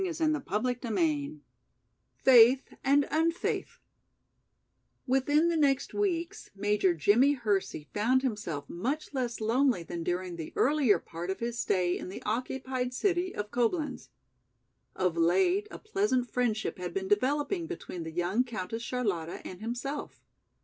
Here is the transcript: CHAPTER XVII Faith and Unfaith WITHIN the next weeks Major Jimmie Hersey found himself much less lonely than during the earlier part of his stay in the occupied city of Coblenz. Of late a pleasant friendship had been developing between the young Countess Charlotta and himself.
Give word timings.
CHAPTER 0.03 0.73
XVII 0.81 1.41
Faith 2.23 2.73
and 2.83 3.07
Unfaith 3.11 3.77
WITHIN 5.05 5.49
the 5.49 5.55
next 5.57 5.93
weeks 5.93 6.49
Major 6.55 6.95
Jimmie 6.95 7.33
Hersey 7.33 7.87
found 7.93 8.23
himself 8.23 8.67
much 8.67 9.13
less 9.13 9.39
lonely 9.39 9.83
than 9.83 10.01
during 10.01 10.37
the 10.37 10.53
earlier 10.55 10.97
part 10.97 11.29
of 11.29 11.39
his 11.39 11.59
stay 11.59 11.95
in 11.99 12.09
the 12.09 12.23
occupied 12.23 12.95
city 12.95 13.35
of 13.35 13.51
Coblenz. 13.51 14.09
Of 14.95 15.17
late 15.17 15.67
a 15.69 15.77
pleasant 15.77 16.27
friendship 16.31 16.79
had 16.79 16.95
been 16.95 17.07
developing 17.07 17.67
between 17.67 18.01
the 18.01 18.09
young 18.09 18.43
Countess 18.43 18.81
Charlotta 18.81 19.45
and 19.45 19.61
himself. 19.61 20.23